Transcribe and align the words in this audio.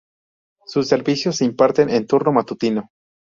Sus 0.65 0.87
servicios 0.87 1.35
se 1.35 1.45
imparten 1.45 1.91
en 1.91 2.07
turno 2.07 2.33
matutino. 2.33 2.89